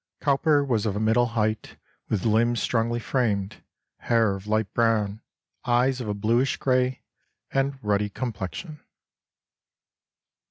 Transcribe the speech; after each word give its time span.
]"Cowper 0.19 0.63
was 0.63 0.87
of 0.87 0.95
a 0.95 0.99
middle 0.99 1.27
height, 1.27 1.77
with 2.09 2.25
limbs 2.25 2.59
strongly 2.59 2.99
framed, 2.99 3.61
hair 3.97 4.35
of 4.35 4.47
light 4.47 4.73
brown, 4.73 5.21
eyes 5.63 6.01
of 6.01 6.07
a 6.07 6.15
bluish 6.15 6.57
gray, 6.57 7.03
and 7.51 7.77
ruddy 7.83 8.09
complexion." 8.09 8.79